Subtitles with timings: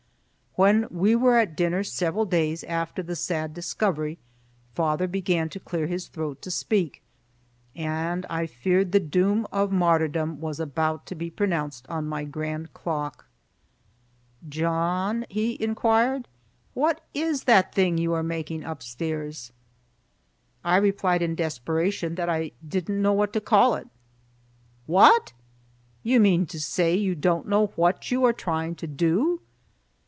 [0.57, 4.17] When we were at dinner several days after the sad discovery,
[4.75, 7.01] father began to clear his throat to speak,
[7.73, 12.73] and I feared the doom of martyrdom was about to be pronounced on my grand
[12.73, 13.27] clock.
[14.49, 16.27] "John," he inquired,
[16.73, 19.53] "what is that thing you are making upstairs?"
[20.65, 23.87] I replied in desperation that I didn't know what to call it.
[24.85, 25.31] "What!
[26.03, 29.39] You mean to say you don't know what you are trying to do?"